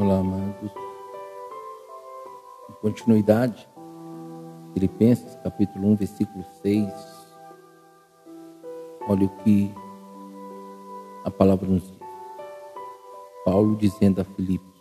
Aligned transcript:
Olá, 0.00 0.20
amados. 0.20 0.70
Em 2.70 2.72
continuidade, 2.80 3.68
Filipenses 4.72 5.34
capítulo 5.42 5.88
1, 5.88 5.96
versículo 5.96 6.44
6. 6.62 6.86
Olha 9.08 9.24
o 9.24 9.36
que 9.38 9.74
a 11.24 11.32
palavra 11.32 11.66
nos 11.66 11.82
diz. 11.82 11.98
Paulo 13.44 13.76
dizendo 13.76 14.20
a 14.20 14.24
Filipos, 14.24 14.80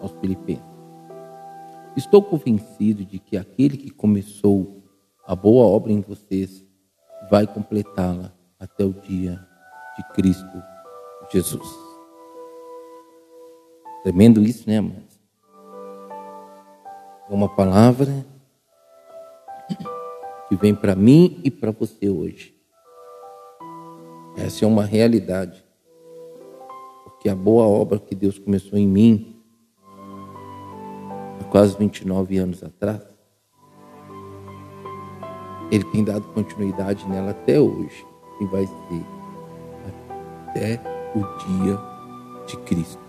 aos 0.00 0.12
Filipenses: 0.20 0.62
Estou 1.96 2.22
convencido 2.22 3.04
de 3.04 3.18
que 3.18 3.36
aquele 3.36 3.76
que 3.76 3.90
começou 3.90 4.80
a 5.26 5.34
boa 5.34 5.66
obra 5.66 5.90
em 5.90 6.00
vocês 6.00 6.64
vai 7.28 7.48
completá-la 7.48 8.32
até 8.60 8.84
o 8.84 8.92
dia 8.92 9.44
de 9.96 10.04
Cristo 10.14 10.62
Jesus. 11.32 11.91
Tremendo 14.02 14.42
isso, 14.42 14.68
né, 14.68 14.78
amados? 14.78 15.20
É 17.30 17.34
uma 17.34 17.48
palavra 17.48 18.26
que 20.48 20.56
vem 20.56 20.74
para 20.74 20.94
mim 20.94 21.40
e 21.44 21.50
para 21.50 21.70
você 21.70 22.08
hoje. 22.08 22.54
Essa 24.36 24.64
é 24.64 24.68
uma 24.68 24.84
realidade. 24.84 25.64
Porque 27.04 27.28
a 27.28 27.34
boa 27.34 27.64
obra 27.66 27.98
que 27.98 28.14
Deus 28.14 28.38
começou 28.38 28.78
em 28.78 28.86
mim, 28.86 29.40
há 31.40 31.44
quase 31.44 31.76
29 31.78 32.38
anos 32.38 32.62
atrás, 32.62 33.00
Ele 35.70 35.84
tem 35.84 36.04
dado 36.04 36.26
continuidade 36.34 37.08
nela 37.08 37.30
até 37.30 37.60
hoje. 37.60 38.04
E 38.40 38.46
vai 38.46 38.66
ser 38.66 39.06
até 40.48 40.80
o 41.14 41.20
dia 41.46 41.78
de 42.46 42.56
Cristo. 42.64 43.01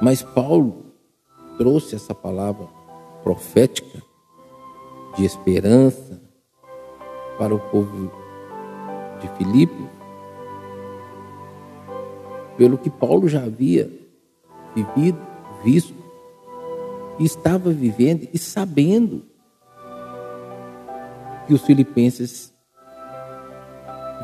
Mas 0.00 0.22
Paulo 0.22 0.94
trouxe 1.58 1.94
essa 1.94 2.14
palavra 2.14 2.66
profética 3.22 4.02
de 5.16 5.24
esperança 5.24 6.20
para 7.38 7.54
o 7.54 7.58
povo 7.58 8.10
de 9.20 9.28
Filipe, 9.36 9.88
pelo 12.56 12.78
que 12.78 12.90
Paulo 12.90 13.28
já 13.28 13.42
havia 13.44 13.90
vivido, 14.74 15.18
visto, 15.62 15.94
estava 17.18 17.70
vivendo 17.70 18.28
e 18.32 18.38
sabendo 18.38 19.24
que 21.46 21.54
os 21.54 21.62
filipenses 21.62 22.54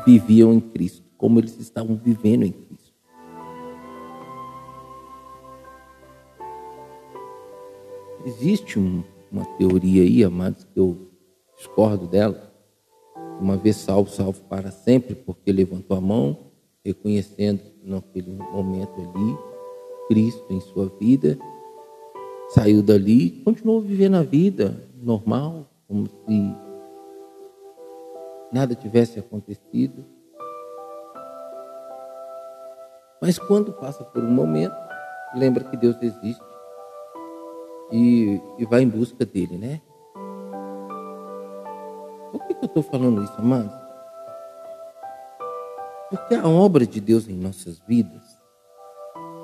viviam 0.05 0.53
em 0.53 0.59
Cristo, 0.59 1.03
como 1.17 1.39
eles 1.39 1.59
estavam 1.59 1.95
vivendo 1.95 2.43
em 2.43 2.51
Cristo. 2.51 2.76
Existe 8.39 8.77
um, 8.77 9.03
uma 9.31 9.43
teoria 9.57 10.03
aí, 10.03 10.23
amados, 10.23 10.63
que 10.63 10.79
eu 10.79 10.95
discordo 11.57 12.05
dela. 12.05 12.53
Uma 13.41 13.57
vez 13.57 13.77
salvo, 13.77 14.11
salvo 14.11 14.41
para 14.41 14.69
sempre, 14.69 15.15
porque 15.15 15.51
levantou 15.51 15.97
a 15.97 16.01
mão, 16.01 16.51
reconhecendo 16.85 17.61
naquele 17.83 18.29
momento 18.31 18.93
ali 18.93 19.37
Cristo 20.07 20.45
em 20.51 20.61
sua 20.61 20.87
vida, 20.99 21.35
saiu 22.49 22.83
dali, 22.83 23.41
continuou 23.43 23.81
vivendo 23.81 24.17
a 24.17 24.23
vida 24.23 24.87
normal, 25.01 25.65
como 25.87 26.07
se 26.07 26.55
nada 28.53 28.75
tivesse 28.75 29.17
acontecido. 29.17 30.05
Mas 33.19 33.39
quando 33.39 33.73
passa 33.73 34.03
por 34.03 34.23
um 34.23 34.31
momento, 34.31 34.75
lembra 35.35 35.63
que 35.63 35.75
Deus 35.75 35.97
existe 36.03 36.56
e, 37.91 38.41
e 38.57 38.65
vai 38.65 38.81
em 38.81 38.89
busca 38.89 39.25
dele, 39.25 39.57
né? 39.57 39.81
Por 42.31 42.45
que, 42.45 42.53
que 42.53 42.65
eu 42.65 42.67
estou 42.67 42.83
falando 42.83 43.23
isso, 43.23 43.35
amados? 43.37 43.73
Porque 46.09 46.35
a 46.35 46.47
obra 46.47 46.85
de 46.85 47.01
Deus 47.01 47.27
em 47.27 47.35
nossas 47.35 47.79
vidas, 47.87 48.23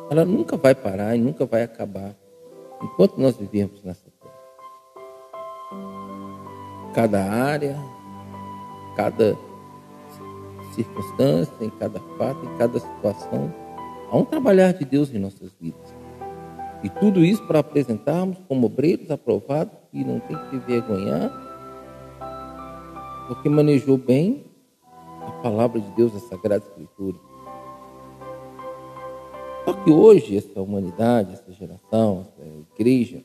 ela 0.10 0.24
nunca 0.24 0.56
vai 0.56 0.74
parar 0.74 1.16
e 1.16 1.20
nunca 1.20 1.46
vai 1.46 1.64
acabar 1.64 2.16
enquanto 2.82 3.18
nós 3.18 3.36
vivemos 3.36 3.84
nessa 3.84 4.10
terra. 4.22 4.34
Cada 6.94 7.24
área, 7.24 7.78
cada 8.96 9.38
circunstância, 10.74 11.54
em 11.62 11.70
cada 11.70 12.00
fato, 12.18 12.46
em 12.46 12.58
cada 12.58 12.80
situação, 12.80 13.54
há 14.12 14.18
um 14.18 14.26
trabalhar 14.26 14.74
de 14.74 14.86
Deus 14.86 15.14
em 15.14 15.20
nossas 15.20 15.52
vidas. 15.60 15.93
E 16.84 16.90
tudo 16.90 17.24
isso 17.24 17.42
para 17.48 17.60
apresentarmos 17.60 18.38
como 18.48 18.68
obreiros 18.68 19.10
aprovados 19.10 19.74
e 19.94 20.04
não 20.04 20.20
tem 20.20 20.38
que 20.38 20.50
se 20.50 20.58
vergonhar, 20.58 21.32
porque 23.28 23.48
manejou 23.48 23.98
bem 23.98 24.44
a 25.26 25.32
palavra 25.42 25.80
de 25.80 25.90
Deus, 25.92 26.14
a 26.14 26.20
Sagrada 26.20 26.66
Escritura. 26.66 27.18
Só 29.64 29.72
que 29.72 29.92
hoje, 29.92 30.36
essa 30.36 30.62
humanidade, 30.62 31.34
essa 31.34 31.54
geração, 31.54 32.28
essa 32.28 32.46
igreja, 32.74 33.24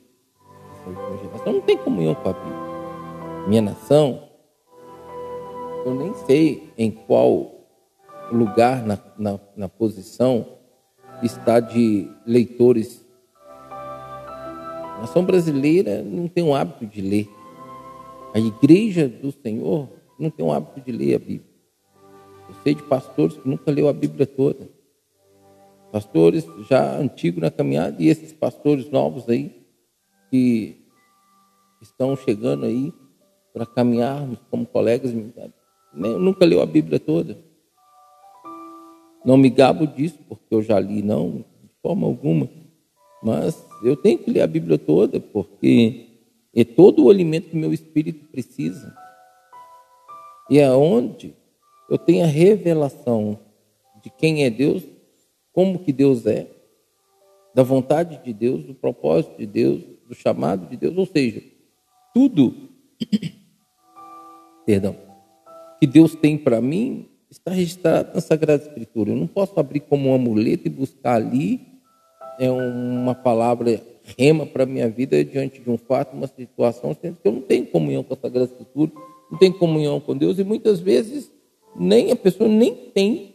essa 0.72 0.88
última 0.88 1.18
geração, 1.18 1.52
não 1.54 1.60
tem 1.60 1.76
comunhão 1.76 2.14
com 2.14 2.28
a 2.28 2.32
Bíblia. 2.32 3.48
Minha 3.48 3.62
nação, 3.62 4.22
eu 5.84 5.94
nem 5.96 6.14
sei 6.14 6.72
em 6.78 6.92
qual 6.92 7.58
lugar 8.30 8.86
na, 8.86 8.98
na, 9.18 9.40
na 9.56 9.68
posição 9.68 10.46
está 11.22 11.58
de 11.58 12.08
leitores 12.24 13.07
a 14.98 15.02
nação 15.02 15.24
brasileira 15.24 16.02
não 16.02 16.26
tem 16.26 16.42
o 16.42 16.52
hábito 16.52 16.84
de 16.84 17.00
ler. 17.00 17.30
A 18.34 18.40
igreja 18.40 19.08
do 19.08 19.30
Senhor 19.30 19.88
não 20.18 20.28
tem 20.28 20.44
o 20.44 20.52
hábito 20.52 20.80
de 20.80 20.90
ler 20.90 21.14
a 21.14 21.18
Bíblia. 21.20 21.48
Eu 22.48 22.54
sei 22.64 22.74
de 22.74 22.82
pastores 22.82 23.36
que 23.36 23.48
nunca 23.48 23.70
leu 23.70 23.88
a 23.88 23.92
Bíblia 23.92 24.26
toda. 24.26 24.68
Pastores 25.92 26.44
já 26.68 26.98
antigos 26.98 27.40
na 27.40 27.48
caminhada 27.48 28.02
e 28.02 28.08
esses 28.08 28.32
pastores 28.32 28.90
novos 28.90 29.28
aí 29.28 29.64
que 30.32 30.84
estão 31.80 32.16
chegando 32.16 32.66
aí 32.66 32.92
para 33.54 33.64
caminharmos 33.64 34.40
como 34.50 34.66
colegas, 34.66 35.12
nunca 35.94 36.44
leu 36.44 36.60
a 36.60 36.66
Bíblia 36.66 36.98
toda. 36.98 37.38
Não 39.24 39.36
me 39.36 39.48
gabo 39.48 39.86
disso, 39.86 40.18
porque 40.28 40.52
eu 40.52 40.60
já 40.60 40.80
li, 40.80 41.02
não, 41.02 41.44
de 41.62 41.70
forma 41.80 42.04
alguma. 42.04 42.48
Mas 43.22 43.66
eu 43.82 43.96
tenho 43.96 44.18
que 44.18 44.30
ler 44.30 44.42
a 44.42 44.46
Bíblia 44.46 44.78
toda, 44.78 45.20
porque 45.20 46.06
é 46.54 46.64
todo 46.64 47.04
o 47.04 47.10
alimento 47.10 47.50
que 47.50 47.56
meu 47.56 47.72
espírito 47.72 48.26
precisa. 48.26 48.94
E 50.50 50.58
é 50.58 50.70
onde 50.70 51.34
eu 51.90 51.98
tenho 51.98 52.24
a 52.24 52.28
revelação 52.28 53.38
de 54.02 54.10
quem 54.10 54.44
é 54.44 54.50
Deus, 54.50 54.82
como 55.52 55.78
que 55.78 55.92
Deus 55.92 56.26
é, 56.26 56.46
da 57.54 57.62
vontade 57.62 58.22
de 58.22 58.32
Deus, 58.32 58.62
do 58.62 58.74
propósito 58.74 59.36
de 59.38 59.46
Deus, 59.46 59.82
do 60.08 60.14
chamado 60.14 60.68
de 60.68 60.76
Deus, 60.76 60.96
ou 60.96 61.06
seja, 61.06 61.42
tudo, 62.14 62.54
perdão, 64.64 64.96
que 65.80 65.86
Deus 65.86 66.14
tem 66.14 66.38
para 66.38 66.60
mim 66.60 67.08
está 67.30 67.50
registrado 67.50 68.14
na 68.14 68.20
Sagrada 68.20 68.62
Escritura. 68.62 69.10
Eu 69.10 69.16
não 69.16 69.26
posso 69.26 69.58
abrir 69.60 69.80
como 69.80 70.08
um 70.08 70.14
amuleto 70.14 70.66
e 70.66 70.70
buscar 70.70 71.16
ali 71.16 71.67
é 72.38 72.50
uma 72.50 73.14
palavra 73.14 73.82
rema 74.16 74.46
para 74.46 74.62
a 74.62 74.66
minha 74.66 74.88
vida 74.88 75.22
diante 75.24 75.60
de 75.60 75.68
um 75.68 75.76
fato, 75.76 76.14
uma 76.14 76.28
situação, 76.28 76.96
sendo 77.00 77.16
que 77.20 77.28
eu 77.28 77.32
não 77.32 77.42
tenho 77.42 77.66
comunhão 77.66 78.02
com 78.02 78.14
a 78.14 78.16
Sagrada 78.16 78.50
Escritura, 78.50 78.92
não 79.30 79.38
tenho 79.38 79.58
comunhão 79.58 80.00
com 80.00 80.16
Deus, 80.16 80.38
e 80.38 80.44
muitas 80.44 80.80
vezes 80.80 81.30
nem 81.76 82.12
a 82.12 82.16
pessoa 82.16 82.48
nem 82.48 82.74
tem 82.74 83.34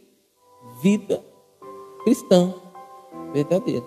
vida 0.82 1.22
cristã 2.02 2.54
verdadeira. 3.32 3.84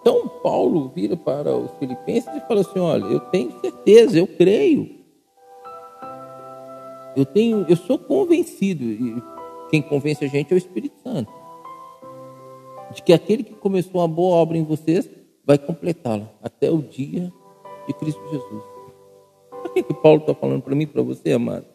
Então 0.00 0.28
Paulo 0.42 0.90
vira 0.94 1.16
para 1.16 1.54
os 1.54 1.70
filipenses 1.78 2.32
e 2.34 2.40
fala 2.46 2.60
assim: 2.60 2.78
olha, 2.78 3.04
eu 3.04 3.20
tenho 3.20 3.52
certeza, 3.60 4.18
eu 4.18 4.26
creio. 4.26 5.02
Eu 7.16 7.24
tenho, 7.24 7.64
eu 7.68 7.76
sou 7.76 7.98
convencido, 7.98 8.84
e 8.84 9.22
quem 9.70 9.80
convence 9.80 10.24
a 10.24 10.28
gente 10.28 10.52
é 10.52 10.54
o 10.54 10.58
Espírito 10.58 10.96
Santo 11.02 11.43
de 12.94 13.02
que 13.02 13.12
aquele 13.12 13.42
que 13.42 13.54
começou 13.54 14.00
uma 14.00 14.08
boa 14.08 14.36
obra 14.36 14.56
em 14.56 14.62
vocês 14.62 15.10
vai 15.44 15.58
completá-la 15.58 16.30
até 16.42 16.70
o 16.70 16.78
dia 16.78 17.32
de 17.86 17.94
Cristo 17.94 18.22
Jesus. 18.30 18.64
Por 19.50 19.72
que, 19.72 19.82
que 19.82 19.94
Paulo 19.94 20.20
está 20.20 20.34
falando 20.34 20.62
para 20.62 20.74
mim 20.74 20.86
para 20.86 21.02
você, 21.02 21.32
amado? 21.32 21.66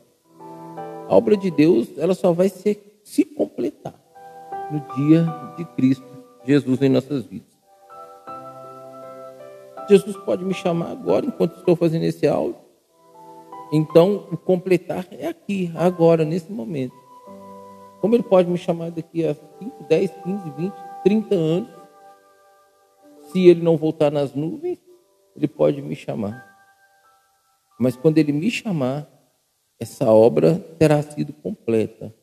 A 1.07 1.15
obra 1.15 1.35
de 1.35 1.51
Deus 1.51 1.89
ela 1.97 2.13
só 2.13 2.31
vai 2.31 2.49
ser, 2.49 3.01
se 3.03 3.25
completar 3.25 3.99
no 4.71 4.79
dia 4.95 5.25
de 5.57 5.65
Cristo 5.75 6.07
Jesus 6.45 6.81
em 6.81 6.89
nossas 6.89 7.25
vidas. 7.25 7.49
Jesus 9.89 10.15
pode 10.17 10.45
me 10.45 10.53
chamar 10.53 10.91
agora, 10.91 11.25
enquanto 11.25 11.57
estou 11.57 11.75
fazendo 11.75 12.03
esse 12.03 12.27
áudio. 12.27 12.61
Então, 13.71 14.27
o 14.31 14.37
completar 14.37 15.07
é 15.11 15.27
aqui, 15.27 15.71
agora, 15.75 16.23
nesse 16.23 16.51
momento. 16.51 16.93
Como 17.99 18.15
ele 18.15 18.23
pode 18.23 18.49
me 18.49 18.57
chamar 18.57 18.91
daqui 18.91 19.25
a 19.25 19.33
5, 19.33 19.83
10, 19.89 20.11
15, 20.23 20.49
20, 20.57 20.73
30 21.03 21.35
anos? 21.35 21.69
Se 23.31 23.47
ele 23.47 23.61
não 23.61 23.77
voltar 23.77 24.11
nas 24.11 24.33
nuvens, 24.33 24.79
ele 25.35 25.47
pode 25.47 25.81
me 25.81 25.95
chamar. 25.95 26.47
Mas 27.79 27.95
quando 27.95 28.17
ele 28.17 28.33
me 28.33 28.49
chamar, 28.49 29.07
essa 29.79 30.11
obra 30.11 30.59
terá 30.77 31.01
sido 31.01 31.31
completa 31.31 32.13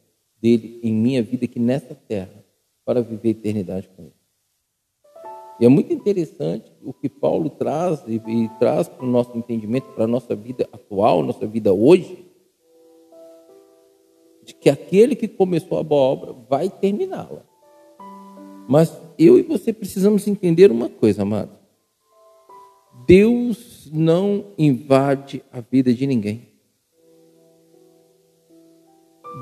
dele 0.40 0.78
em 0.82 0.92
minha 0.92 1.22
vida 1.22 1.46
aqui 1.46 1.58
nessa 1.58 1.94
terra 1.94 2.44
para 2.84 3.00
viver 3.00 3.28
a 3.28 3.30
eternidade 3.32 3.88
com 3.96 4.02
ele. 4.02 4.16
E 5.58 5.64
é 5.64 5.68
muito 5.68 5.92
interessante 5.92 6.70
o 6.82 6.92
que 6.92 7.08
Paulo 7.08 7.48
traz 7.48 8.04
e, 8.06 8.16
e 8.16 8.48
traz 8.58 8.88
para 8.88 9.06
o 9.06 9.08
nosso 9.08 9.36
entendimento, 9.36 9.88
para 9.94 10.04
a 10.04 10.08
nossa 10.08 10.36
vida 10.36 10.68
atual, 10.70 11.22
nossa 11.22 11.46
vida 11.46 11.72
hoje, 11.72 12.26
de 14.44 14.54
que 14.54 14.68
aquele 14.68 15.16
que 15.16 15.26
começou 15.26 15.78
a 15.78 15.82
boa 15.82 16.02
obra 16.02 16.32
vai 16.32 16.68
terminá-la. 16.68 17.45
Mas 18.68 18.92
eu 19.18 19.38
e 19.38 19.42
você 19.42 19.72
precisamos 19.72 20.26
entender 20.26 20.70
uma 20.70 20.88
coisa, 20.88 21.22
amado. 21.22 21.50
Deus 23.06 23.88
não 23.92 24.46
invade 24.58 25.42
a 25.52 25.60
vida 25.60 25.94
de 25.94 26.06
ninguém. 26.06 26.48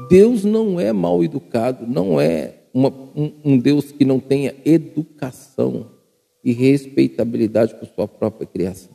Deus 0.08 0.44
não 0.44 0.78
é 0.78 0.92
mal 0.92 1.24
educado, 1.24 1.86
não 1.86 2.20
é 2.20 2.64
uma, 2.74 2.88
um, 2.88 3.32
um 3.44 3.58
Deus 3.58 3.92
que 3.92 4.04
não 4.04 4.18
tenha 4.20 4.54
educação 4.64 5.86
e 6.42 6.52
respeitabilidade 6.52 7.74
com 7.74 7.86
sua 7.86 8.06
própria 8.06 8.46
criação. 8.46 8.92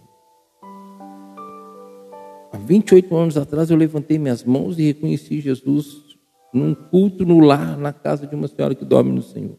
Há 2.52 2.58
28 2.58 3.16
anos 3.16 3.38
atrás 3.38 3.72
eu 3.72 3.78
levantei 3.78 4.20
minhas 4.20 4.44
mãos 4.44 4.78
e 4.78 4.84
reconheci 4.84 5.40
Jesus 5.40 6.18
num 6.54 6.75
culto 6.75 7.25
no 7.25 7.40
lar, 7.40 7.78
na 7.78 7.94
casa 7.94 8.28
de 8.28 8.36
uma 8.36 8.48
senhora 8.48 8.75
que 8.75 8.86
dorme 8.86 9.12
no 9.12 9.22
Senhor. 9.22 9.58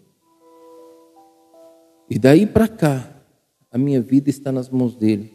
E 2.10 2.18
daí 2.18 2.44
para 2.44 2.66
cá, 2.66 3.08
a 3.70 3.78
minha 3.78 4.00
vida 4.00 4.28
está 4.28 4.50
nas 4.50 4.68
mãos 4.68 4.96
dele. 4.96 5.32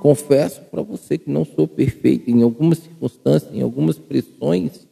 Confesso 0.00 0.62
para 0.62 0.82
você 0.82 1.16
que 1.16 1.30
não 1.30 1.44
sou 1.44 1.68
perfeito 1.68 2.28
em 2.28 2.42
algumas 2.42 2.78
circunstâncias, 2.78 3.54
em 3.54 3.62
algumas 3.62 3.96
pressões. 3.96 4.88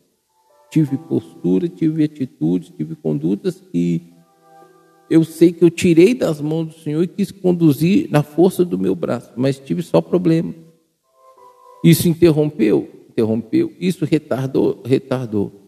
Tive 0.71 0.97
postura, 0.97 1.69
tive 1.69 2.05
atitudes, 2.05 2.71
tive 2.71 2.95
condutas 2.95 3.61
que 3.61 4.15
eu 5.11 5.25
sei 5.25 5.53
que 5.53 5.65
eu 5.65 5.71
tirei 5.71 6.15
das 6.15 6.41
mãos 6.41 6.69
do 6.69 6.75
Senhor 6.75 7.03
e 7.03 7.09
quis 7.09 7.31
conduzir 7.31 8.09
na 8.11 8.23
força 8.23 8.65
do 8.65 8.79
meu 8.79 8.95
braço, 8.95 9.33
mas 9.37 9.59
tive 9.59 9.83
só 9.83 10.01
problema. 10.01 10.55
Isso 11.85 12.09
interrompeu? 12.09 12.89
Interrompeu. 13.11 13.73
Isso 13.79 14.05
retardou? 14.05 14.81
Retardou. 14.85 15.64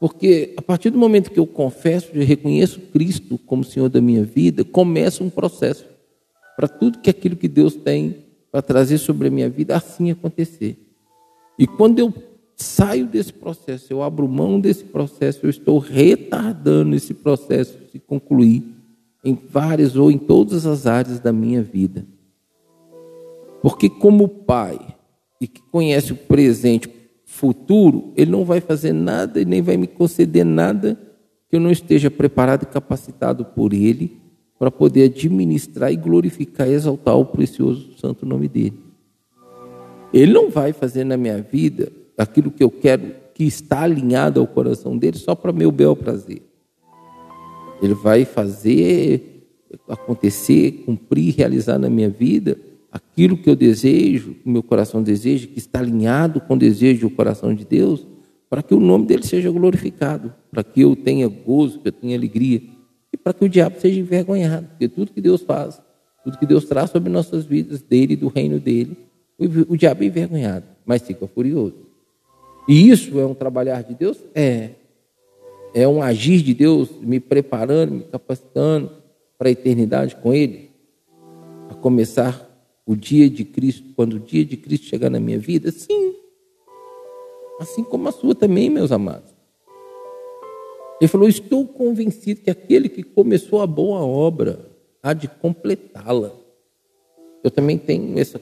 Porque 0.00 0.54
a 0.56 0.62
partir 0.62 0.90
do 0.90 0.98
momento 0.98 1.30
que 1.30 1.38
eu 1.38 1.46
confesso 1.46 2.10
e 2.14 2.24
reconheço 2.24 2.80
Cristo 2.80 3.38
como 3.38 3.64
Senhor 3.64 3.88
da 3.88 4.00
minha 4.00 4.24
vida, 4.24 4.64
começa 4.64 5.24
um 5.24 5.30
processo 5.30 5.84
para 6.56 6.68
tudo 6.68 6.98
que 6.98 7.10
aquilo 7.10 7.36
que 7.36 7.48
Deus 7.48 7.74
tem 7.74 8.24
para 8.50 8.62
trazer 8.62 8.98
sobre 8.98 9.28
a 9.28 9.30
minha 9.30 9.48
vida 9.48 9.76
assim 9.76 10.10
acontecer. 10.10 10.78
E 11.58 11.66
quando 11.66 11.98
eu 11.98 12.12
saio 12.56 13.06
desse 13.06 13.32
processo, 13.32 13.92
eu 13.92 14.02
abro 14.02 14.28
mão 14.28 14.60
desse 14.60 14.84
processo, 14.84 15.40
eu 15.42 15.50
estou 15.50 15.78
retardando 15.78 16.94
esse 16.94 17.14
processo 17.14 17.76
se 17.90 17.98
concluir 17.98 18.62
em 19.24 19.34
várias 19.34 19.96
ou 19.96 20.10
em 20.10 20.18
todas 20.18 20.66
as 20.66 20.86
áreas 20.86 21.18
da 21.18 21.32
minha 21.32 21.62
vida. 21.62 22.06
Porque, 23.62 23.88
como 23.88 24.28
pai, 24.28 24.78
e 25.40 25.48
que 25.48 25.62
conhece 25.70 26.12
o 26.12 26.16
presente, 26.16 26.86
futuro, 27.34 28.12
ele 28.16 28.30
não 28.30 28.44
vai 28.44 28.60
fazer 28.60 28.92
nada 28.92 29.40
e 29.40 29.44
nem 29.44 29.60
vai 29.60 29.76
me 29.76 29.88
conceder 29.88 30.44
nada 30.44 30.96
que 31.50 31.56
eu 31.56 31.60
não 31.60 31.70
esteja 31.70 32.08
preparado 32.08 32.62
e 32.62 32.66
capacitado 32.66 33.44
por 33.44 33.72
ele 33.72 34.20
para 34.56 34.70
poder 34.70 35.04
administrar 35.04 35.92
e 35.92 35.96
glorificar 35.96 36.68
e 36.68 36.72
exaltar 36.72 37.16
o 37.16 37.26
precioso 37.26 37.98
santo 37.98 38.24
nome 38.24 38.46
dele. 38.46 38.78
Ele 40.12 40.32
não 40.32 40.48
vai 40.48 40.72
fazer 40.72 41.02
na 41.02 41.16
minha 41.16 41.42
vida 41.42 41.90
aquilo 42.16 42.52
que 42.52 42.62
eu 42.62 42.70
quero, 42.70 43.12
que 43.34 43.42
está 43.42 43.82
alinhado 43.82 44.38
ao 44.38 44.46
coração 44.46 44.96
dele, 44.96 45.18
só 45.18 45.34
para 45.34 45.52
meu 45.52 45.72
bel 45.72 45.96
prazer. 45.96 46.40
Ele 47.82 47.94
vai 47.94 48.24
fazer 48.24 49.48
acontecer, 49.88 50.84
cumprir, 50.86 51.34
realizar 51.34 51.80
na 51.80 51.90
minha 51.90 52.08
vida 52.08 52.56
aquilo 52.94 53.36
que 53.36 53.50
eu 53.50 53.56
desejo, 53.56 54.34
que 54.34 54.48
o 54.48 54.50
meu 54.50 54.62
coração 54.62 55.02
deseja, 55.02 55.48
que 55.48 55.58
está 55.58 55.80
alinhado 55.80 56.40
com 56.40 56.54
o 56.54 56.58
desejo 56.58 57.08
do 57.08 57.14
coração 57.14 57.52
de 57.52 57.64
Deus, 57.64 58.06
para 58.48 58.62
que 58.62 58.72
o 58.72 58.78
nome 58.78 59.06
dele 59.06 59.24
seja 59.24 59.50
glorificado, 59.50 60.32
para 60.50 60.62
que 60.62 60.82
eu 60.82 60.94
tenha 60.94 61.26
gozo, 61.26 61.80
que 61.80 61.88
eu 61.88 61.92
tenha 61.92 62.16
alegria, 62.16 62.62
e 63.12 63.16
para 63.16 63.34
que 63.34 63.44
o 63.44 63.48
diabo 63.48 63.80
seja 63.80 63.98
envergonhado, 63.98 64.68
porque 64.68 64.88
tudo 64.88 65.12
que 65.12 65.20
Deus 65.20 65.42
faz, 65.42 65.82
tudo 66.22 66.38
que 66.38 66.46
Deus 66.46 66.64
traz 66.64 66.90
sobre 66.90 67.10
nossas 67.10 67.44
vidas, 67.44 67.82
dele 67.82 68.12
e 68.12 68.16
do 68.16 68.28
reino 68.28 68.60
dele, 68.60 68.96
o, 69.36 69.76
diabo 69.76 70.04
é 70.04 70.06
envergonhado, 70.06 70.64
mas 70.86 71.02
fica 71.02 71.26
furioso. 71.26 71.74
E 72.68 72.88
isso 72.88 73.18
é 73.18 73.26
um 73.26 73.34
trabalhar 73.34 73.82
de 73.82 73.94
Deus? 73.94 74.18
É 74.32 74.70
é 75.74 75.88
um 75.88 76.00
agir 76.00 76.40
de 76.40 76.54
Deus 76.54 76.88
me 77.00 77.18
preparando, 77.18 77.94
me 77.94 78.04
capacitando 78.04 78.92
para 79.36 79.48
a 79.48 79.50
eternidade 79.50 80.14
com 80.14 80.32
Ele, 80.32 80.70
a 81.68 81.74
começar 81.74 82.43
o 82.86 82.94
dia 82.94 83.28
de 83.30 83.44
Cristo, 83.44 83.92
quando 83.94 84.14
o 84.14 84.20
dia 84.20 84.44
de 84.44 84.56
Cristo 84.56 84.86
chegar 84.86 85.10
na 85.10 85.20
minha 85.20 85.38
vida? 85.38 85.70
Sim. 85.70 86.14
Assim 87.60 87.84
como 87.84 88.08
a 88.08 88.12
sua 88.12 88.34
também, 88.34 88.68
meus 88.68 88.92
amados. 88.92 89.32
Ele 91.00 91.08
falou: 91.08 91.28
Estou 91.28 91.66
convencido 91.66 92.40
que 92.42 92.50
aquele 92.50 92.88
que 92.88 93.02
começou 93.02 93.60
a 93.60 93.66
boa 93.66 94.00
obra 94.00 94.70
há 95.02 95.12
de 95.12 95.28
completá-la. 95.28 96.32
Eu 97.42 97.50
também 97.50 97.76
tenho 97.76 98.18
essa, 98.18 98.40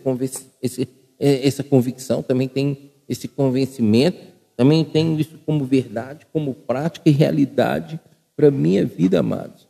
é, 1.19 1.47
essa 1.47 1.65
convicção, 1.65 2.23
também 2.23 2.49
tenho 2.49 2.77
esse 3.09 3.27
convencimento 3.27 4.33
também 4.57 4.85
tenho 4.85 5.19
isso 5.19 5.39
como 5.45 5.65
verdade, 5.65 6.27
como 6.33 6.55
prática 6.55 7.09
e 7.09 7.13
realidade 7.13 7.99
para 8.37 8.49
a 8.49 8.51
minha 8.51 8.85
vida, 8.85 9.19
amados. 9.19 9.69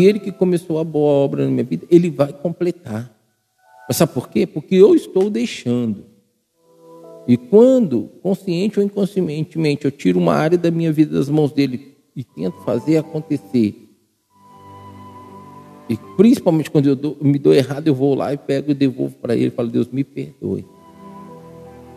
Aquele 0.00 0.18
que 0.18 0.32
começou 0.32 0.78
a 0.78 0.84
boa 0.84 1.12
obra 1.12 1.44
na 1.44 1.50
minha 1.50 1.64
vida, 1.64 1.86
ele 1.90 2.10
vai 2.10 2.32
completar. 2.32 3.14
Mas 3.86 3.98
sabe 3.98 4.12
por 4.12 4.28
quê? 4.28 4.46
Porque 4.46 4.74
eu 4.74 4.94
estou 4.94 5.28
deixando. 5.28 6.06
E 7.28 7.36
quando, 7.36 8.08
consciente 8.22 8.78
ou 8.78 8.84
inconscientemente, 8.84 9.84
eu 9.84 9.90
tiro 9.90 10.18
uma 10.18 10.34
área 10.34 10.56
da 10.56 10.70
minha 10.70 10.90
vida 10.90 11.16
das 11.16 11.28
mãos 11.28 11.52
dele 11.52 11.96
e 12.16 12.24
tento 12.24 12.60
fazer 12.62 12.96
acontecer, 12.96 13.90
e 15.90 15.96
principalmente 16.16 16.70
quando 16.70 16.86
eu 16.86 16.94
dou, 16.94 17.16
me 17.20 17.36
dou 17.36 17.52
errado, 17.52 17.88
eu 17.88 17.94
vou 17.94 18.14
lá 18.14 18.32
e 18.32 18.38
pego 18.38 18.70
e 18.70 18.74
devolvo 18.74 19.16
para 19.16 19.34
ele 19.34 19.48
e 19.48 19.50
falo, 19.50 19.68
Deus, 19.68 19.88
me 19.88 20.04
perdoe. 20.04 20.64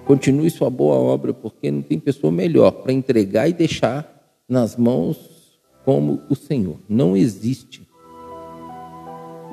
Continue 0.03 0.49
sua 0.49 0.67
boa 0.67 0.95
obra, 0.95 1.31
porque 1.31 1.69
não 1.69 1.83
tem 1.83 1.99
pessoa 1.99 2.31
melhor 2.33 2.71
para 2.71 2.91
entregar 2.91 3.47
e 3.47 3.53
deixar 3.53 4.41
nas 4.49 4.75
mãos 4.75 5.59
como 5.85 6.21
o 6.27 6.35
Senhor. 6.35 6.79
Não 6.89 7.15
existe. 7.15 7.87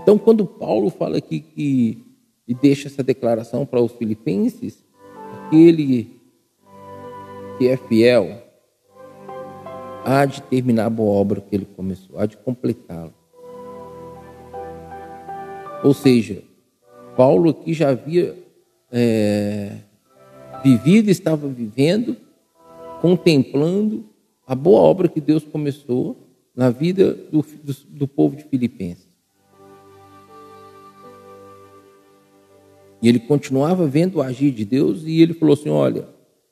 Então, 0.03 0.17
quando 0.17 0.47
Paulo 0.47 0.89
fala 0.89 1.19
aqui 1.19 1.41
que 1.41 2.07
e 2.49 2.55
deixa 2.55 2.89
essa 2.89 3.03
declaração 3.03 3.67
para 3.67 3.81
os 3.81 3.93
filipenses, 3.93 4.83
aquele 5.47 6.21
que 7.59 7.69
é 7.69 7.77
fiel 7.77 8.43
há 10.05 10.25
de 10.25 10.43
terminar 10.43 10.87
a 10.87 10.91
boa 10.91 11.21
obra 11.21 11.43
que 11.43 11.55
ele 11.55 11.67
começou, 11.77 12.19
há 12.19 12.25
de 12.25 12.39
completá-la. 12.39 13.13
Ou 15.85 15.93
seja, 15.93 16.43
Paulo 17.15 17.51
aqui 17.51 17.75
já 17.75 17.91
havia 17.91 18.37
é, 18.91 19.77
vivido, 20.65 21.11
estava 21.11 21.47
vivendo, 21.47 22.17
contemplando 23.03 24.07
a 24.47 24.55
boa 24.55 24.81
obra 24.81 25.09
que 25.09 25.21
Deus 25.21 25.45
começou 25.45 26.17
na 26.57 26.71
vida 26.71 27.13
do, 27.15 27.43
do, 27.43 27.75
do 27.91 28.09
povo 28.09 28.35
de 28.35 28.45
Filipenses. 28.45 29.10
E 33.03 33.09
ele 33.09 33.19
continuava 33.19 33.87
vendo 33.87 34.17
o 34.17 34.23
agir 34.23 34.51
de 34.51 34.65
Deus 34.65 35.05
e 35.05 35.21
ele 35.23 35.35
falou 35.35 35.55
assim: 35.55 35.71
Olha, 35.71 36.09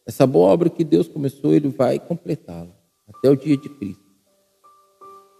essa 0.06 0.26
boa 0.26 0.50
obra 0.50 0.70
que 0.70 0.84
Deus 0.84 1.06
começou, 1.06 1.52
ele 1.52 1.68
vai 1.68 1.98
completá-la 1.98 2.74
até 3.06 3.28
o 3.28 3.36
dia 3.36 3.56
de 3.56 3.68
Cristo. 3.68 4.02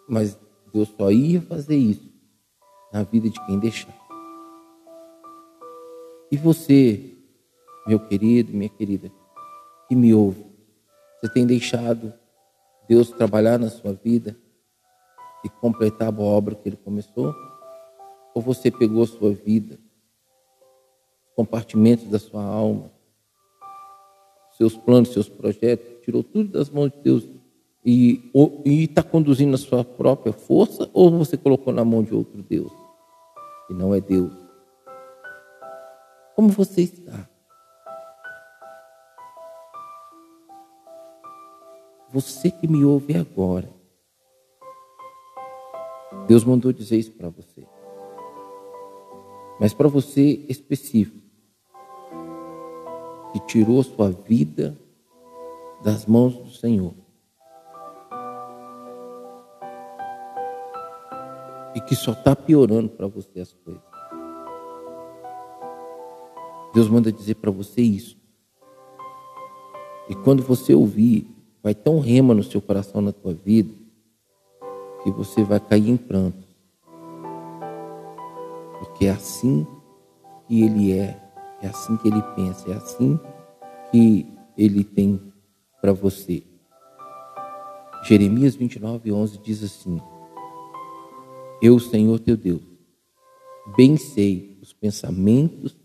Mas 0.08 0.38
Deus 0.72 0.88
só 0.96 1.10
ia 1.10 1.40
fazer 1.40 1.76
isso 1.76 2.08
na 2.92 3.02
vida 3.02 3.30
de 3.30 3.44
quem 3.46 3.58
deixar. 3.58 3.96
E 6.30 6.36
você, 6.36 7.14
meu 7.86 7.98
querido, 7.98 8.52
minha 8.52 8.68
querida, 8.68 9.10
que 9.88 9.96
me 9.96 10.12
ouve. 10.12 10.44
Você 11.20 11.32
tem 11.32 11.46
deixado 11.46 12.12
Deus 12.86 13.10
trabalhar 13.10 13.58
na 13.58 13.70
sua 13.70 13.92
vida 13.92 14.36
e 15.44 15.48
completar 15.48 16.08
a 16.08 16.12
boa 16.12 16.36
obra 16.36 16.54
que 16.54 16.68
Ele 16.68 16.76
começou? 16.76 17.34
Ou 18.34 18.42
você 18.42 18.70
pegou 18.70 19.02
a 19.02 19.06
sua 19.06 19.32
vida, 19.32 19.78
compartimentos 21.38 22.08
da 22.08 22.18
sua 22.18 22.42
alma, 22.42 22.90
seus 24.56 24.76
planos, 24.76 25.12
seus 25.12 25.28
projetos, 25.28 26.02
tirou 26.02 26.24
tudo 26.24 26.50
das 26.50 26.68
mãos 26.68 26.90
de 26.90 26.98
Deus 26.98 27.28
e 27.84 28.28
está 28.66 29.04
conduzindo 29.04 29.54
a 29.54 29.56
sua 29.56 29.84
própria 29.84 30.32
força 30.32 30.90
ou 30.92 31.16
você 31.16 31.36
colocou 31.36 31.72
na 31.72 31.84
mão 31.84 32.02
de 32.02 32.12
outro 32.12 32.42
Deus, 32.42 32.72
que 33.68 33.72
não 33.72 33.94
é 33.94 34.00
Deus? 34.00 34.32
Como 36.34 36.48
você 36.48 36.82
está? 36.82 37.30
Você 42.10 42.50
que 42.50 42.66
me 42.66 42.84
ouve 42.84 43.16
agora, 43.16 43.70
Deus 46.26 46.42
mandou 46.42 46.72
dizer 46.72 46.96
isso 46.96 47.12
para 47.12 47.28
você. 47.28 47.64
Mas 49.60 49.72
para 49.72 49.86
você 49.86 50.44
específico, 50.48 51.27
que 53.32 53.40
tirou 53.40 53.82
sua 53.82 54.10
vida 54.10 54.78
das 55.82 56.06
mãos 56.06 56.34
do 56.34 56.50
Senhor. 56.50 56.94
E 61.74 61.80
que 61.82 61.94
só 61.94 62.12
está 62.12 62.34
piorando 62.34 62.88
para 62.88 63.06
você 63.06 63.40
as 63.40 63.52
coisas. 63.52 63.82
Deus 66.74 66.88
manda 66.88 67.10
dizer 67.10 67.36
para 67.36 67.50
você 67.50 67.80
isso. 67.80 68.16
E 70.08 70.14
quando 70.14 70.42
você 70.42 70.74
ouvir, 70.74 71.26
vai 71.62 71.74
tão 71.74 72.00
rema 72.00 72.34
no 72.34 72.42
seu 72.42 72.62
coração, 72.62 73.00
na 73.00 73.12
tua 73.12 73.34
vida, 73.34 73.72
que 75.02 75.10
você 75.10 75.44
vai 75.44 75.60
cair 75.60 75.90
em 75.90 75.96
prantos. 75.96 76.48
Porque 78.78 79.06
é 79.06 79.10
assim 79.10 79.66
que 80.46 80.62
ele 80.62 80.92
é, 80.92 81.20
é 81.60 81.68
assim 81.68 81.96
que 81.96 82.08
ele 82.08 82.22
pensa, 82.34 82.70
é 82.70 82.74
assim 82.74 83.18
que 83.90 84.26
ele 84.56 84.84
tem 84.84 85.32
para 85.80 85.92
você. 85.92 86.42
Jeremias 88.04 88.54
29, 88.54 89.12
11 89.12 89.38
diz 89.38 89.62
assim: 89.62 90.00
Eu, 91.60 91.78
Senhor 91.78 92.18
teu 92.20 92.36
Deus, 92.36 92.62
bem 93.76 93.96
sei 93.96 94.58
os 94.62 94.72
pensamentos 94.72 95.76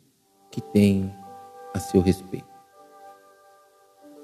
que 0.51 0.61
tenho 0.61 1.13
a 1.73 1.79
seu 1.79 2.01
respeito. 2.01 2.47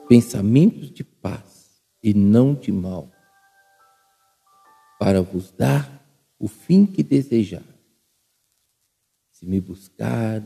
Pensamentos 0.08 0.92
de 0.92 1.04
paz 1.04 1.82
e 2.02 2.14
não 2.14 2.54
de 2.54 2.72
mal, 2.72 3.12
para 5.00 5.22
vos 5.22 5.52
dar 5.52 6.00
o 6.40 6.48
fim 6.48 6.86
que 6.86 7.04
desejar. 7.04 7.64
Se 9.32 9.46
me 9.46 9.60
buscar 9.60 10.44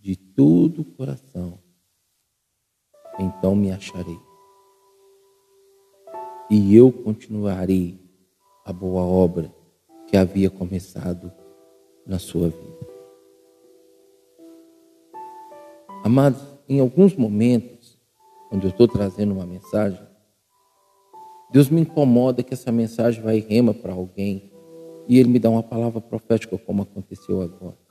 de 0.00 0.16
todo 0.16 0.80
o 0.80 0.84
coração, 0.84 1.58
então 3.18 3.54
me 3.54 3.70
acharei. 3.70 4.18
E 6.50 6.74
eu 6.74 6.90
continuarei 6.90 8.00
a 8.64 8.72
boa 8.72 9.02
obra 9.02 9.54
que 10.06 10.16
havia 10.16 10.50
começado 10.50 11.30
na 12.06 12.18
sua 12.18 12.48
vida. 12.48 12.90
Amados, 16.02 16.42
em 16.68 16.80
alguns 16.80 17.14
momentos, 17.14 18.00
onde 18.50 18.66
eu 18.66 18.70
estou 18.70 18.88
trazendo 18.88 19.34
uma 19.34 19.46
mensagem, 19.46 20.00
Deus 21.52 21.68
me 21.68 21.82
incomoda 21.82 22.42
que 22.42 22.54
essa 22.54 22.72
mensagem 22.72 23.22
vai 23.22 23.38
rema 23.38 23.74
para 23.74 23.92
alguém 23.92 24.50
e 25.06 25.18
Ele 25.18 25.28
me 25.28 25.38
dá 25.38 25.50
uma 25.50 25.62
palavra 25.62 26.00
profética, 26.00 26.56
como 26.56 26.82
aconteceu 26.82 27.42
agora. 27.42 27.89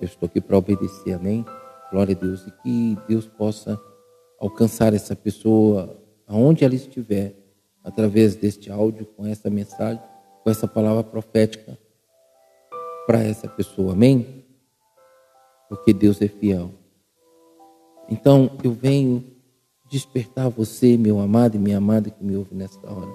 Eu 0.00 0.06
estou 0.06 0.26
aqui 0.26 0.40
para 0.40 0.56
obedecer, 0.56 1.12
amém? 1.12 1.44
Glória 1.90 2.14
a 2.14 2.18
Deus. 2.18 2.46
E 2.46 2.50
que 2.62 2.98
Deus 3.08 3.26
possa 3.26 3.80
alcançar 4.38 4.94
essa 4.94 5.16
pessoa 5.16 6.00
aonde 6.26 6.64
ela 6.64 6.74
estiver, 6.74 7.34
através 7.82 8.36
deste 8.36 8.70
áudio, 8.70 9.06
com 9.16 9.26
essa 9.26 9.50
mensagem, 9.50 10.00
com 10.44 10.50
essa 10.50 10.68
palavra 10.68 11.02
profética 11.02 11.76
para 13.06 13.22
essa 13.22 13.48
pessoa, 13.48 13.92
amém? 13.92 14.44
Porque 15.68 15.92
Deus 15.92 16.20
é 16.22 16.28
fiel. 16.28 16.70
Então 18.08 18.50
eu 18.62 18.72
venho 18.72 19.24
despertar 19.90 20.48
você, 20.48 20.96
meu 20.96 21.18
amado 21.18 21.56
e 21.56 21.58
minha 21.58 21.78
amada 21.78 22.10
que 22.10 22.22
me 22.22 22.36
ouve 22.36 22.54
nesta 22.54 22.86
hora. 22.88 23.10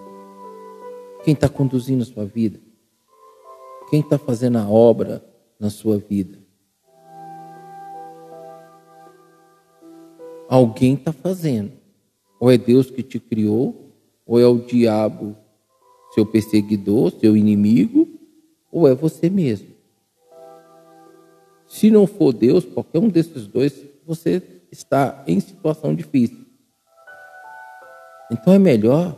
Quem 1.24 1.34
está 1.34 1.48
conduzindo 1.48 2.02
a 2.04 2.06
sua 2.06 2.25
vida? 2.25 2.60
Quem 3.90 4.02
está 4.02 4.18
fazendo 4.18 4.58
a 4.58 4.68
obra 4.68 5.24
na 5.60 5.70
sua 5.70 5.98
vida? 5.98 6.43
Alguém 10.53 10.93
está 10.93 11.12
fazendo. 11.12 11.72
Ou 12.39 12.51
é 12.51 12.60
Deus 12.60 12.91
que 12.91 13.01
te 13.01 13.19
criou, 13.19 13.91
ou 14.24 14.39
é 14.39 14.45
o 14.45 14.60
diabo, 14.60 15.36
seu 16.13 16.27
perseguidor, 16.27 17.12
seu 17.19 17.36
inimigo, 17.36 18.07
ou 18.72 18.88
é 18.88 18.93
você 18.93 19.31
mesmo. 19.31 19.69
Se 21.67 21.89
não 21.89 22.05
for 22.05 22.31
Deus, 22.31 22.63
qualquer 22.65 23.00
um 23.00 23.10
desses 23.10 23.48
dois, 23.48 23.83
você 24.05 24.43
está 24.72 25.24
em 25.25 25.39
situação 25.39 25.95
difícil. 25.95 26.45
Então 28.31 28.53
é 28.53 28.60
melhor, 28.60 29.17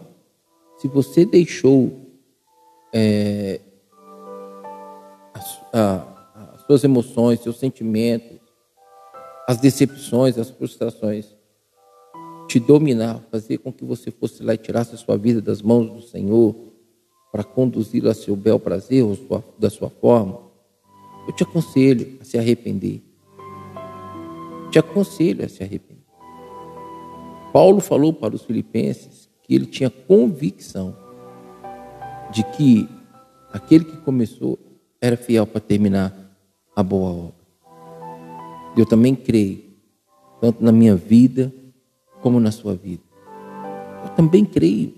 se 0.78 0.88
você 0.88 1.26
deixou 1.26 2.00
é, 2.94 3.60
as, 5.34 5.60
a, 5.74 6.54
as 6.54 6.62
suas 6.62 6.82
emoções, 6.86 7.42
seus 7.42 7.60
sentimentos, 7.60 8.35
as 9.48 9.58
decepções, 9.58 10.38
as 10.38 10.50
frustrações 10.50 11.36
te 12.48 12.60
dominar, 12.60 13.22
fazer 13.32 13.58
com 13.58 13.72
que 13.72 13.84
você 13.84 14.12
fosse 14.12 14.44
lá 14.44 14.54
e 14.54 14.58
tirasse 14.58 14.96
a 14.96 14.98
sua 14.98 15.18
vida 15.18 15.42
das 15.42 15.62
mãos 15.62 15.92
do 15.92 16.02
Senhor 16.02 16.56
para 17.32 17.44
conduzi-lo 17.44 18.10
a 18.10 18.14
seu 18.14 18.36
bel 18.36 18.60
prazer 18.60 19.04
ou 19.04 19.16
sua, 19.16 19.44
da 19.58 19.70
sua 19.70 19.90
forma, 19.90 20.40
eu 21.28 21.34
te 21.34 21.44
aconselho 21.44 22.18
a 22.22 22.24
se 22.24 22.38
arrepender. 22.38 23.02
Te 24.72 24.80
aconselho 24.80 25.44
a 25.44 25.50
se 25.50 25.64
arrepender. 25.64 26.04
Paulo 27.52 27.82
falou 27.82 28.14
para 28.14 28.36
os 28.36 28.44
filipenses 28.44 29.30
que 29.44 29.56
ele 29.56 29.66
tinha 29.66 29.90
convicção 29.90 30.96
de 32.32 32.44
que 32.52 32.88
aquele 33.52 33.86
que 33.86 33.98
começou 33.98 34.60
era 35.02 35.18
fiel 35.18 35.48
para 35.48 35.62
terminar 35.62 36.38
a 36.76 36.84
boa 36.84 37.10
obra. 37.10 37.45
Eu 38.78 38.86
também 38.86 39.16
creio, 39.16 39.64
tanto 40.42 40.64
na 40.64 40.72
minha 40.72 40.96
vida 40.96 41.54
como 42.22 42.40
na 42.40 42.52
sua 42.52 42.76
vida. 42.76 43.04
Eu 44.04 44.10
também 44.10 44.44
creio. 44.44 44.94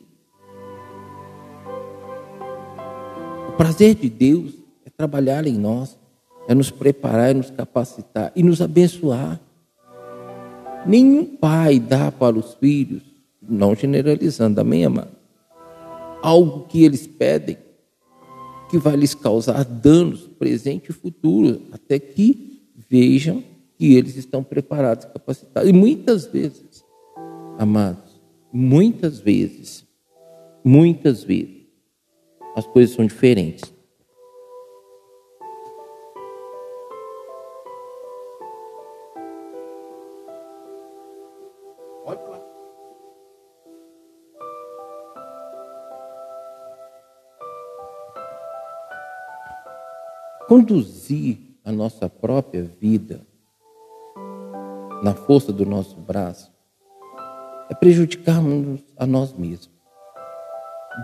O 3.49 3.51
prazer 3.57 3.95
de 3.95 4.09
Deus 4.09 4.53
é 4.85 4.89
trabalhar 4.89 5.45
em 5.45 5.57
nós, 5.57 5.97
é 6.47 6.55
nos 6.55 6.71
preparar, 6.71 7.31
é 7.31 7.33
nos 7.33 7.51
capacitar 7.51 8.31
e 8.35 8.41
nos 8.41 8.61
abençoar. 8.61 9.39
Nenhum 10.85 11.25
pai 11.25 11.79
dá 11.79 12.11
para 12.11 12.37
os 12.37 12.53
filhos, 12.55 13.03
não 13.41 13.75
generalizando, 13.75 14.59
amém, 14.59 14.85
amado? 14.85 15.11
Algo 16.21 16.65
que 16.67 16.83
eles 16.83 17.05
pedem 17.05 17.57
que 18.69 18.77
vai 18.77 18.95
lhes 18.95 19.13
causar 19.13 19.63
danos 19.63 20.21
presente 20.39 20.89
e 20.89 20.93
futuro, 20.93 21.61
até 21.71 21.99
que 21.99 22.61
vejam 22.89 23.43
que 23.77 23.95
eles 23.95 24.17
estão 24.17 24.43
preparados, 24.43 25.05
capacitados. 25.05 25.69
E 25.69 25.73
muitas 25.73 26.25
vezes, 26.25 26.83
amados, 27.59 28.19
muitas 28.51 29.19
vezes, 29.19 29.85
muitas 30.63 31.23
vezes, 31.23 31.67
as 32.55 32.65
coisas 32.65 32.95
são 32.95 33.05
diferentes. 33.05 33.77
Conduzir 50.47 51.37
a 51.65 51.73
nossa 51.73 52.09
própria 52.09 52.63
vida 52.63 53.27
na 55.01 55.13
força 55.13 55.51
do 55.53 55.65
nosso 55.65 55.95
braço, 55.97 56.51
é 57.69 57.75
prejudicarmos 57.75 58.81
a 58.95 59.05
nós 59.05 59.33
mesmos. 59.33 59.69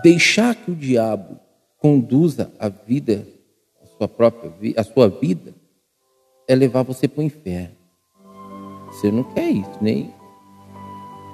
Deixar 0.02 0.54
que 0.54 0.70
o 0.70 0.74
diabo 0.74 1.38
conduza 1.78 2.50
a 2.58 2.68
vida, 2.68 3.26
a 3.82 3.86
sua 3.86 4.08
própria 4.08 4.50
vida, 4.50 4.80
a 4.80 4.84
sua 4.84 5.08
vida, 5.08 5.54
é 6.48 6.54
levar 6.54 6.82
você 6.82 7.06
para 7.06 7.20
o 7.20 7.24
inferno. 7.24 7.76
Você 8.88 9.10
não 9.10 9.24
quer 9.24 9.50
isso, 9.50 9.78
nem 9.80 10.12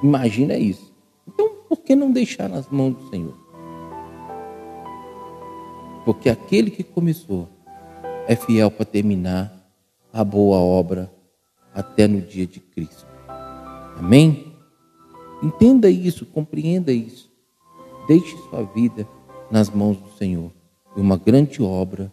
imagina 0.02 0.56
isso. 0.56 0.92
Então, 1.26 1.48
por 1.68 1.78
que 1.78 1.94
não 1.94 2.10
deixar 2.10 2.48
nas 2.48 2.68
mãos 2.68 2.94
do 2.94 3.08
Senhor? 3.10 3.36
Porque 6.04 6.28
aquele 6.28 6.70
que 6.70 6.82
começou 6.82 7.48
é 8.26 8.34
fiel 8.34 8.70
para 8.70 8.84
terminar 8.84 9.52
a 10.12 10.24
boa 10.24 10.58
obra 10.58 11.10
até 11.74 12.06
no 12.06 12.20
dia 12.20 12.46
de 12.46 12.60
Cristo. 12.60 13.06
Amém? 13.96 14.52
Entenda 15.42 15.88
isso, 15.90 16.26
compreenda 16.26 16.92
isso. 16.92 17.30
Deixe 18.06 18.36
sua 18.48 18.62
vida 18.64 19.06
nas 19.50 19.70
mãos 19.70 19.96
do 19.96 20.10
Senhor. 20.12 20.52
E 20.96 21.00
uma 21.00 21.16
grande 21.16 21.62
obra 21.62 22.12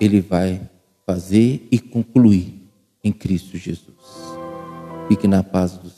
Ele 0.00 0.20
vai 0.20 0.68
fazer 1.06 1.66
e 1.70 1.78
concluir 1.78 2.68
em 3.02 3.12
Cristo 3.12 3.56
Jesus. 3.56 3.94
Fique 5.08 5.28
na 5.28 5.42
paz 5.42 5.72
do 5.72 5.88
Senhor. 5.88 5.94